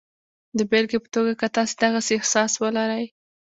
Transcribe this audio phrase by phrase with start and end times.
[0.57, 3.05] د بېلګې په توګه که تاسې د غسې احساس ولرئ